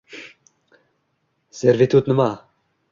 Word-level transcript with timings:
Servitut 1.59 2.13
nima? 2.13 2.31